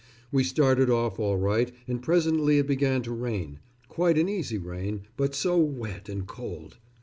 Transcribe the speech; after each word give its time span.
We 0.31 0.43
started 0.43 0.89
off 0.89 1.19
all 1.19 1.37
right 1.37 1.71
and 1.87 2.01
presently 2.01 2.57
it 2.57 2.65
began 2.65 3.03
to 3.03 3.11
rain 3.11 3.59
quite 3.87 4.17
an 4.17 4.27
easy 4.29 4.57
rain, 4.57 5.01
but 5.15 5.35
so 5.35 5.59
wet 5.59 6.09
and 6.09 6.25
cold. 6.25 6.79